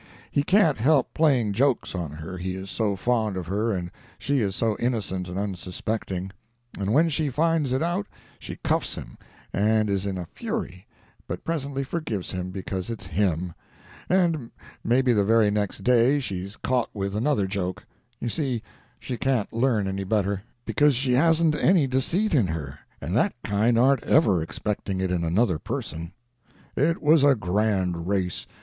He 0.31 0.41
can't 0.41 0.79
help 0.79 1.13
playing 1.13 1.53
jokes 1.53 1.93
on 1.93 2.09
her, 2.09 2.35
he 2.39 2.55
is 2.55 2.71
so 2.71 2.95
fond 2.95 3.37
of 3.37 3.45
her 3.45 3.71
and 3.71 3.91
she 4.17 4.39
is 4.41 4.55
so 4.55 4.75
innocent 4.79 5.27
and 5.29 5.37
unsuspecting; 5.37 6.31
and 6.79 6.91
when 6.91 7.07
she 7.07 7.29
finds 7.29 7.71
it 7.71 7.83
out 7.83 8.07
she 8.39 8.55
cuffs 8.63 8.95
him 8.95 9.15
and 9.53 9.91
is 9.91 10.07
in 10.07 10.17
a 10.17 10.25
fury, 10.25 10.87
but 11.27 11.43
presently 11.45 11.83
forgives 11.83 12.31
him 12.31 12.49
because 12.49 12.89
it's 12.89 13.05
him; 13.05 13.53
and 14.09 14.49
maybe 14.83 15.13
the 15.13 15.23
very 15.23 15.51
next 15.51 15.83
day 15.83 16.19
she's 16.19 16.55
caught 16.57 16.89
with 16.95 17.15
another 17.15 17.45
joke; 17.45 17.85
you 18.19 18.27
see 18.27 18.63
she 18.99 19.17
can't 19.17 19.53
learn 19.53 19.87
any 19.87 20.03
better, 20.03 20.41
because 20.65 20.95
she 20.95 21.13
hasn't 21.13 21.53
any 21.53 21.85
deceit 21.85 22.33
in 22.33 22.47
her, 22.47 22.79
and 22.99 23.15
that 23.15 23.35
kind 23.43 23.77
aren't 23.77 24.01
ever 24.01 24.41
expecting 24.41 24.99
it 24.99 25.11
in 25.11 25.23
another 25.23 25.59
person. 25.59 26.11
"It 26.75 27.03
was 27.03 27.23
a 27.23 27.35
grand 27.35 28.07
race. 28.07 28.47